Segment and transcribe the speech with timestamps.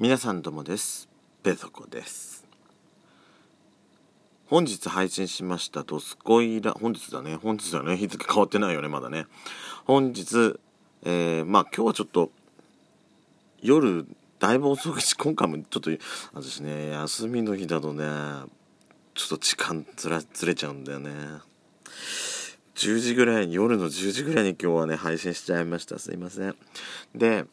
[0.00, 1.08] 皆さんどうもです。
[1.44, 2.44] ペソコです。
[4.48, 7.36] 本日配信しましたドスコイラ本日だね。
[7.36, 7.96] 本日だね。
[7.96, 9.26] 日付変わってないよねまだね。
[9.84, 10.58] 本日
[11.04, 12.32] えー、まあ今日はちょっと
[13.62, 14.04] 夜
[14.40, 15.90] だいぶ遅くし今回もちょっと
[16.32, 16.90] 私ね。
[16.90, 18.04] 休みの日だとね
[19.14, 21.12] ちょっと時間ずらずれちゃうんだよね。
[22.74, 26.00] 10時ぐらいに夜の10時ぐらいに今日はね配信しちゃいました。
[26.00, 26.56] すいません。
[27.14, 27.44] で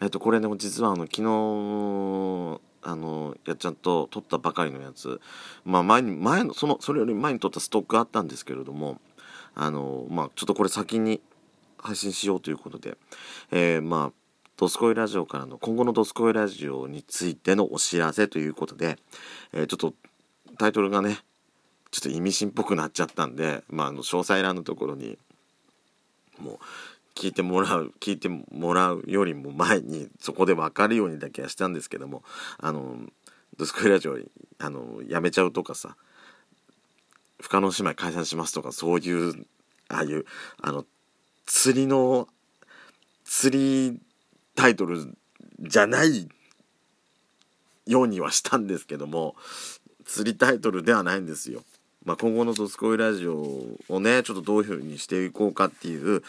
[0.00, 5.20] えっとこれね実はあの昨日あのやっちゃんと撮ったばかりのやつ。
[5.64, 9.00] まあ前に前のそのそれより前に撮ったストックあったんですけれども
[9.54, 11.20] あのまあちょっとこれ先に
[11.78, 12.96] 配信しようということで、
[13.50, 14.12] えー、まあ
[14.56, 18.98] ドスコイラジオからの今後のドスコイラジオについてのお知らせということで、
[19.52, 19.94] えー、ちょっと
[20.58, 21.18] タイトルがね
[21.90, 25.18] ちょっと意味深っぽくなっちゃったんで、まあ、あの詳細欄のところに
[26.38, 26.58] もう
[27.16, 32.22] 聞いてもらう聞いてもらうよりも前にそこで分かるようにだけはしたんですけども
[32.58, 32.98] あの
[33.56, 34.18] ドスコイラジオ
[34.58, 35.96] あのやめちゃうとかさ
[37.40, 39.46] 不可能姉妹解散しますとかそういう
[39.88, 40.26] ああいう
[40.60, 40.84] あの
[41.46, 42.28] 釣りの
[43.24, 43.98] 釣り
[44.54, 45.16] タイトル
[45.60, 46.28] じゃない
[47.86, 49.36] ようにはしたんですけども
[50.04, 51.62] 釣りタイトルではないんですよ。
[52.04, 56.22] まあ、今後の「ドスコイラジオ」をねちょっとどういうふうにしていこうかっていう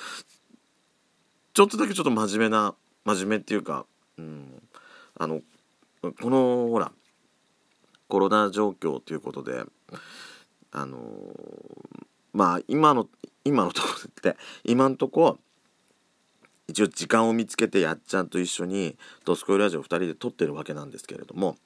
[1.58, 3.88] ちょっとだけちょっと真面目な真面目っていうか、
[4.20, 4.62] うん、
[5.16, 5.42] あの
[6.04, 6.92] このほら
[8.08, 9.64] コロナ状況ということで
[10.72, 11.00] あの
[12.32, 13.08] まあ今の
[13.44, 15.40] 今のところって今のとこ
[16.68, 21.58] 一応時間を見つけてやっちゃんと一緒に「ドスコイラジオ」2人で撮ってるわけなんですけれども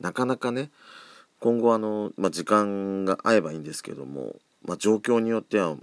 [0.00, 0.70] なかなかね
[1.38, 5.76] 今後あの、まあ、時間が合えばいいんですけども、まあ、状況によっては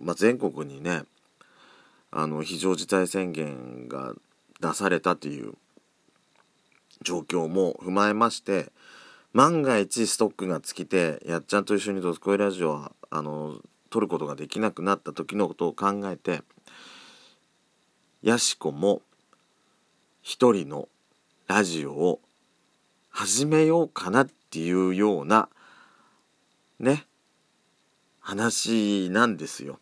[0.00, 1.02] まあ、全国にね
[2.10, 4.14] あの非常事態宣言が
[4.60, 5.54] 出されたという
[7.02, 8.70] 状況も踏まえまして
[9.32, 16.42] 万が一ストックが尽きてやっちゃんと一緒に「ドスコイラジオは」あの撮ることができなくなった時のことを考えて
[18.22, 19.02] やしこも
[20.22, 20.88] 一人の
[21.46, 22.20] ラジオを
[23.10, 25.48] 始めようかなっていうような
[26.78, 27.06] ね
[28.22, 29.78] 話なんですよ。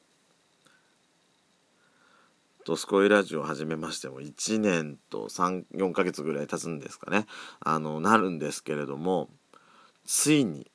[2.65, 7.27] ドスコイラジオを始めましても1年と34ヶ月ぐらい経つんですかね
[7.61, 9.31] あのなるんですけれども
[10.05, 10.71] ついに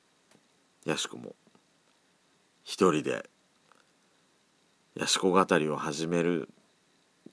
[0.84, 1.36] やしこも
[2.64, 3.30] 一人で
[4.96, 6.48] やしこ語りを始める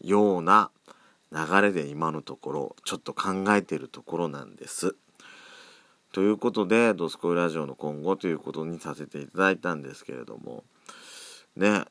[0.01, 0.69] ような
[1.31, 4.95] 流れで今のところちょっと考えているところなんです。
[6.13, 10.63] ということで「ドスコイラジオ」の今後ということにさせていただいたんですけれども。
[11.57, 11.85] ね。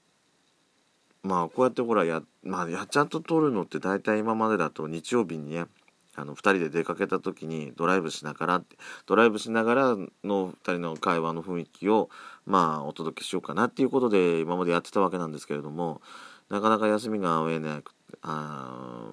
[1.25, 5.67] まあこうやってほらや,、まあ、やっちゃんと撮るのって大体今までだと日曜日にね
[6.15, 8.65] あの2人で出かけた時にドライブしながら
[9.07, 9.83] ドライブしながら
[10.25, 12.11] の2人の会話の雰囲気を
[12.45, 16.01] まあお届けしようかなっていうことで今までやってたわけなんですけれども
[16.49, 19.07] なかなか休みが合えなくあ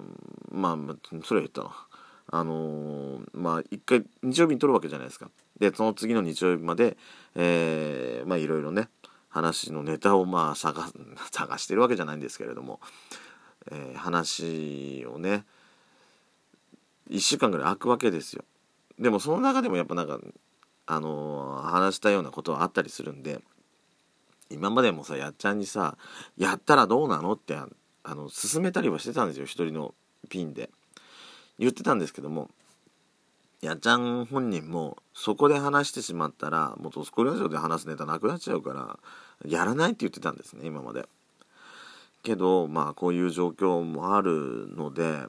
[0.50, 0.94] まあ
[1.24, 1.86] それは言ったな
[2.32, 5.30] あのー、まあ一回日曜日に撮るわけじゃないですか。
[5.58, 6.96] でその次の日曜日まで、
[7.34, 8.88] えー、まあいろいろね
[9.28, 10.90] 話のネタをまあ探
[11.32, 12.80] 探してるわけじゃないんですけれども、
[13.70, 15.44] えー、話をね
[17.10, 18.44] 1週間ぐらい空くわけですよ。
[18.98, 20.20] でもその中でもやっぱなんか
[20.86, 23.42] あのー、話したようなことはあったりするんで
[24.50, 25.96] 今までもさやっちゃんにさ
[26.36, 27.68] 「やったらどうなの?」ってあ
[28.14, 29.94] の勧めたりはしてたんですよ一人の
[30.28, 30.70] ピンで。
[31.60, 32.50] 言ってたんですけども
[33.60, 38.98] やっちゃん本人もそこで話してしまったらもうトスコラジオで話すネタなくなっちゃうから
[39.46, 41.06] やらないって言ってたんですね今まで。
[42.22, 45.26] けどまあこういう状況もあるので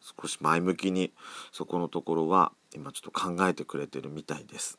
[0.00, 1.12] 少し前向きに
[1.52, 4.78] そこのところは今ちょっと考えてくれてるみたいです。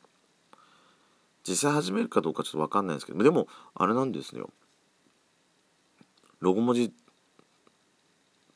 [1.48, 4.50] 実際始めるかどうかちょっと分かんないですけどでもあれなんですよ
[6.40, 6.94] ロゴ文字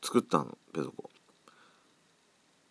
[0.02, 1.10] 作ったのペソコ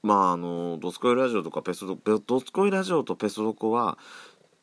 [0.02, 3.98] まああのドスコイラジオとかペソドドスコイラジオとペソドコは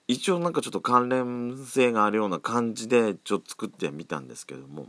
[0.07, 4.87] 一応なんかちょっと関連性があるような感じでちょっと作ってみたんですけども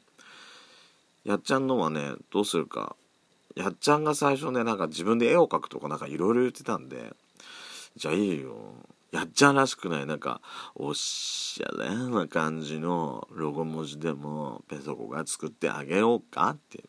[1.24, 2.96] やっちゃんのはねどうするか。
[3.56, 7.12] やっちゃんが最初ねなんか自分で絵を描くとかなんかいろいろ言ってたんで
[7.96, 8.56] じゃあいいよ。
[9.12, 10.40] やっちゃんらしくないなんか
[10.74, 16.82] おっしゃれな感じのロゴ文字でもペソコが作ってあげようかって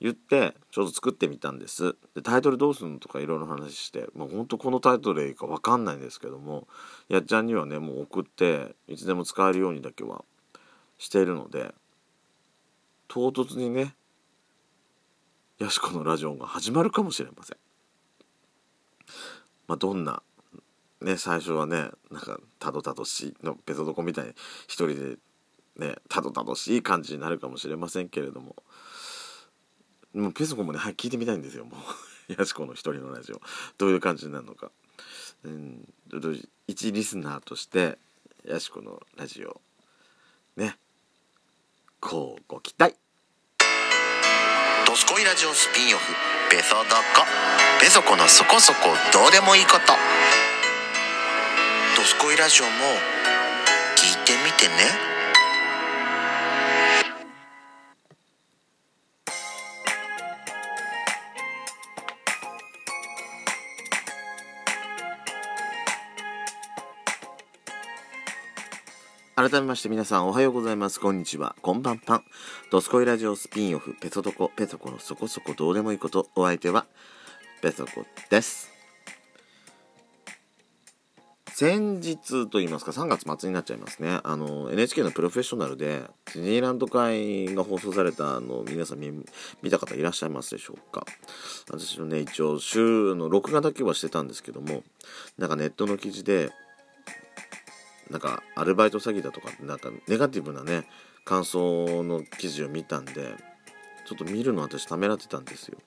[0.00, 6.66] 言ってちょっと作ってみたんですでタイトルどうするのとかいろいろ話してもうほんとこのタイトルでいいか分かんないんですけども
[7.08, 10.24] やっちゃんにはねもう送っていつでも使えるようにだけは
[10.98, 11.74] しているので
[13.08, 13.94] 唐突にね
[15.58, 17.56] ヤシコのラジオが始まるかもしれません。
[19.66, 20.22] まあ、どんな
[21.02, 24.30] ね最初はねなんかたどたどしいのペソドコみたいに
[24.66, 25.16] 一人で
[25.76, 28.56] ねたどたどしい感じになるかもしれませんけれども
[30.14, 31.64] もうペソコもねはい聞いてみたいんですよ。
[31.64, 31.76] も
[32.28, 33.40] うヤシコの一人のラジオ。
[33.78, 34.70] どういう感じになるのか、
[35.44, 35.88] うん、
[36.66, 37.98] 一リスナーとして
[38.46, 39.60] ヤシコのラジオ。
[40.56, 40.76] ね。
[42.00, 42.94] こうご期待。
[44.86, 46.14] ドスコイラジオスピンオフ。
[46.50, 47.24] ペソドコ
[47.80, 48.78] ペソコのそこそこ
[49.12, 49.92] どうでもいいこと。
[51.96, 52.70] ドスコイラジオも
[69.50, 71.00] 改めまして皆さんおはようございます。
[71.00, 71.56] こんにちは。
[71.60, 72.24] こんばんぱん。
[72.70, 76.86] ドスコイラジオスピンオフ、ペソドコ、ペソコのそこそこどうでもいいこと、お相手は、
[77.60, 78.70] ペソコです。
[81.48, 84.20] 先日と言いますか、3月末になっちゃいますね。
[84.22, 89.10] あの、NHK のプロフェッショナルで、ディズニーランド会が放送されたの、皆さん見
[89.62, 91.04] 見た方いらっしゃいますでしょうか。
[91.68, 94.84] 私のね、一応、週の録画だけはしてたんですけども、
[95.38, 96.52] なんかネットの記事で、
[98.10, 100.84] なんかアルバイト詐欺だとかなんかネガティブなね
[101.24, 103.34] 感想の記事を見たんで
[104.06, 105.78] ちょっと見るの私ためらってたんですよ。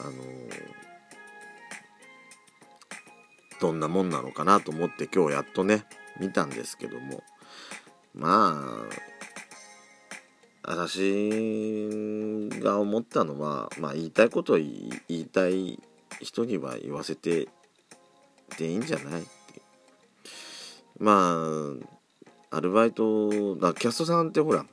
[0.00, 0.12] あの、
[3.60, 5.84] どんなもんなのかなと思って今日やっとね
[6.18, 7.22] 見たんですけども
[8.12, 8.60] ま
[10.64, 15.78] あ私が思ったのは、まあ、言いたいことを言いたい
[16.20, 17.48] 人には言わせて
[18.58, 19.22] でいいんじゃない？
[20.98, 21.36] ま
[22.50, 24.64] あアルバイトだキャストさんってほら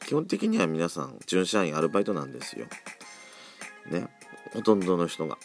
[0.00, 2.66] 基本的には皆さん準社員アルバイトなんですよ。
[3.90, 4.08] ね。
[4.52, 5.38] ほとんどの人が。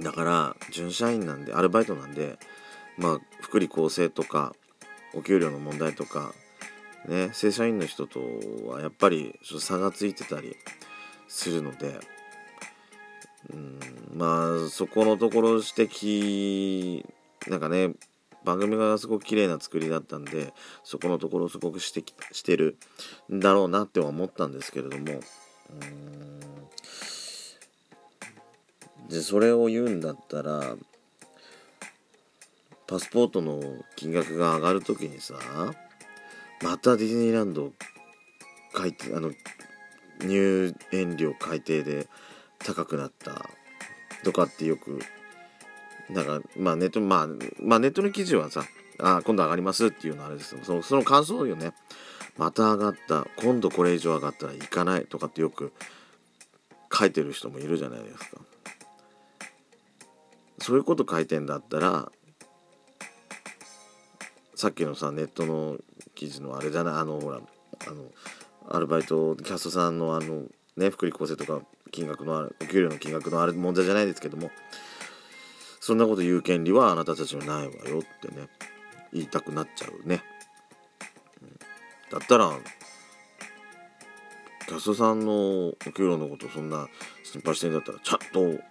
[0.00, 2.38] だから準社員なんでアルバイトなんで
[2.96, 4.54] まあ福利厚生とか
[5.14, 6.32] お給料の問題とか
[7.06, 7.30] ね。
[7.32, 8.20] 正社員の人と
[8.66, 10.56] はやっぱり差がついてたり
[11.28, 12.00] するので
[13.52, 13.78] うん
[14.14, 17.04] まあそこのところ指摘
[17.48, 17.90] なんかね
[18.44, 20.52] 番組がすごく綺麗な作りだったんで
[20.82, 22.76] そこのところをすごく指摘してる
[23.32, 25.20] んだろうなっては思ったんですけれども。
[29.08, 30.76] でそれを言うんだったら
[32.86, 33.60] パスポートの
[33.96, 35.34] 金額が上がる時にさ
[36.62, 37.72] またディズニーランド
[38.72, 39.32] 改定あの
[40.20, 42.08] 入園料改定で
[42.58, 43.48] 高くなった
[44.22, 45.00] とかってよく
[46.12, 47.28] だからまあネットまあ
[47.60, 48.64] まあネットの記事はさ
[48.98, 51.72] あ今度上がりますっていうのはあれですそのその感想よね。
[52.36, 55.72] また上がった今度これ以上上がったら行かないとかってよく
[56.92, 58.40] 書いてる人もいるじゃないですか。
[60.58, 62.10] そういうこと書いてんだったら
[64.54, 65.76] さっきのさネットの
[66.14, 67.40] 記事のあれじゃないあのほら
[67.86, 68.04] あの
[68.70, 70.44] アルバイトキャストさんのあの
[70.76, 74.50] ね福利厚生とか金額のお給料の金額のあれ問題じゃないですけども
[75.86, 78.48] そんなこと言う権利はあなたたちはないわよってね
[79.12, 80.22] 言いたくなっちゃうね、
[82.10, 82.52] だったら
[84.66, 86.88] キャストさんのお給料のことそんな
[87.22, 88.64] 心配してんだったらちゃんと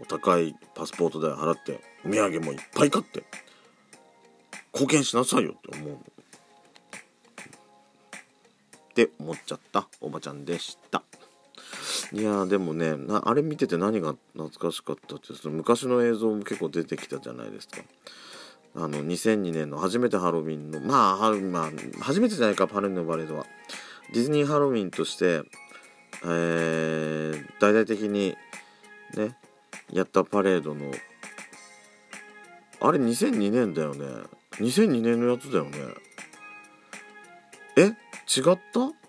[0.00, 3.22] お高いパスポート代払ってお土産もいっぱい買って
[4.72, 5.98] 貢献しなさいよって思うっ
[8.94, 11.02] て思っちゃったおばちゃんでした。
[12.12, 17.78] いやでもねなあれ見てて何が懐かしかったってその昔の映像も結構出てきたじゃないですか。
[18.76, 21.70] あの2002年の初めてハロウィンのまあまあ
[22.02, 23.46] 初めてじゃないかパレンのバレードは。
[24.12, 25.42] ディズニーハロウィンとして
[26.22, 28.36] えー、大々的に
[29.16, 29.36] ね
[29.92, 30.92] やったパレードの
[32.80, 34.06] あれ2002年だよね。
[34.52, 35.78] 2002年のやつだよね。
[37.76, 37.82] え？
[37.82, 39.05] 違った？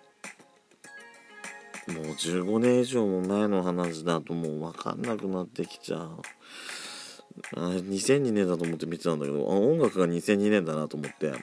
[2.20, 6.22] 15年以上も前の話だともう分かんなくなってきちゃう。
[7.56, 11.34] あ2002年だと思って見てたんだけどあ音楽が2002年だなと思って。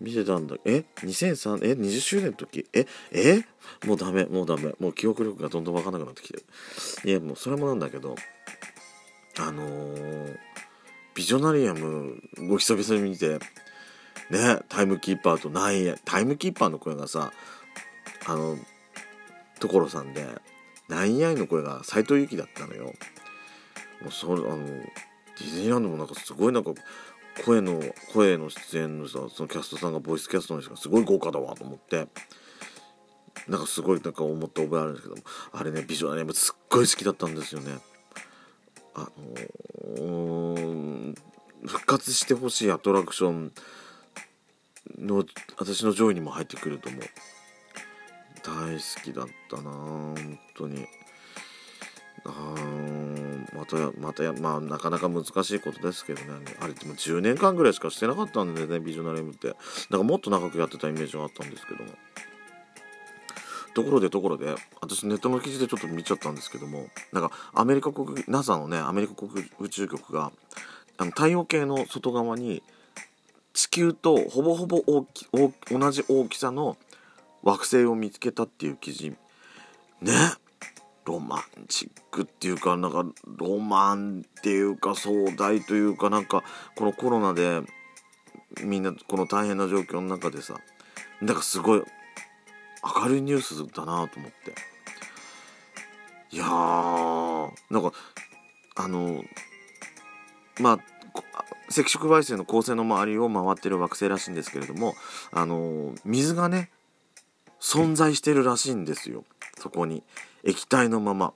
[0.00, 0.56] 見てたんだ。
[0.64, 2.66] え？2003え？20周年の時？
[2.72, 2.86] え？
[3.12, 3.44] え？
[3.86, 4.24] もうダメ。
[4.24, 4.74] もうダメ。
[4.80, 6.44] もう記憶力がどんどん分かんなくなってきてる。
[7.04, 8.14] いやもうそれもなんだけど
[9.38, 10.36] あのー、
[11.14, 13.38] ビジョナリアムご久々に見て
[14.30, 17.32] ねタイムキーパーとナイタイムキーパーの声がさ
[18.26, 18.56] あの
[19.60, 20.26] 所さんで
[20.88, 22.92] なんやいの声が斎藤由貴だったのよ。
[24.02, 26.72] もうそれあのディズニーランドもなんかすごいなんか
[27.44, 27.80] 声の
[28.12, 32.06] 声の出演のさそのキャストさんがボイスキャストの人がすごい豪華だわと思って
[33.48, 37.78] なんかすごいなんか思った覚えあるんですけどあれねビジュアルねすっごい好きだったんですよね
[38.94, 39.08] あ
[39.88, 41.14] のー、
[41.66, 43.52] 復活してほしいアトラクション
[44.98, 45.24] の
[45.58, 47.00] 私の上位にも入ってくると思う
[48.42, 50.86] 大好きだったな本当に。
[52.24, 52.54] あ
[53.54, 56.56] またまたまあなかなか難しいことですけどね。
[56.60, 59.56] あれでも10年間ぐらいしかしてなかったんでねビジョナリウムって。
[59.88, 61.90] なんかもっと長くやってたイメージがあったんですけども。
[63.72, 69.30] ところでところで私ネットの記事でちょっと見ちゃったんですけどもなんかアメリカ国 NASA のねアメリカ国
[69.60, 70.32] 宇宙局が
[70.96, 72.62] あの太陽系の外側に
[73.52, 75.26] 地球とほぼほぼ大き
[75.70, 76.76] 同じ大きさの
[77.42, 79.10] 惑星を見つけたっていう記事。
[80.00, 80.12] ね。
[81.06, 86.44] ロマンチックっていうかなんかロマンっていうか壮大というかなんか
[86.76, 87.62] このコロナで
[88.62, 90.60] みんなこの大変な状況の中でさ
[91.20, 91.82] なんかすごい
[93.02, 94.54] 明るいニュースだなと思って。
[96.32, 97.92] いやーなんか
[98.76, 99.24] あの
[100.60, 100.78] まあ
[101.68, 104.94] 赤色矮星の恒星の周りを回ってる惑星らしいんですけれども
[105.32, 106.70] あの水がね
[107.60, 109.24] 存在してるらしいんですよ。
[109.58, 110.02] そこに。
[110.44, 111.32] 液体のまま。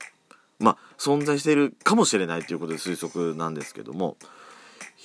[0.58, 4.16] まあ存在しているかもしれないということで推測なんですけども。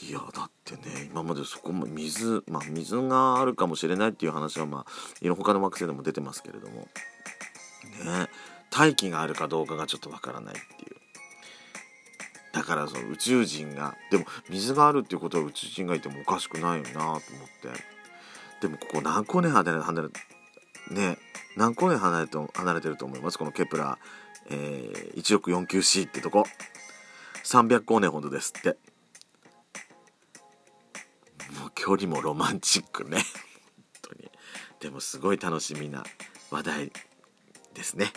[0.01, 4.85] いやだってね今までそこも水まあ水があるかもしれないっていう話はまあ
[5.21, 6.87] いろ他の惑星でも出てますけれども。
[8.05, 8.29] ね。
[8.71, 10.95] 大気があるかどうかがちょっとわからないっていう。
[12.53, 17.21] だからその宇宙人がでも水があるっていうことは宇宙人がいてもおかしくないよなと思って。
[18.61, 20.09] でもここ何光年離れ離れ
[20.91, 21.17] ね
[21.55, 23.37] 何光年離れて離れてると思います？
[23.37, 26.45] このケプラー、えー、1億 49C ってとこ。
[27.43, 28.77] 300光年ほどですって。
[31.59, 33.17] もう距離もロマンチックね。
[33.17, 33.25] 本
[34.01, 34.31] 当に。
[34.79, 36.03] でもすごい楽しみな
[36.51, 36.91] 話題
[37.73, 38.11] ですね。